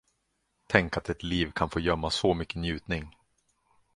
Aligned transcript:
Tänk 0.67 0.97
att 0.97 1.09
ett 1.09 1.23
liv 1.23 1.51
kan 1.51 1.69
få 1.69 1.79
gömma 1.79 2.09
så 2.09 2.33
mycken 2.33 2.61
njutning. 2.61 3.15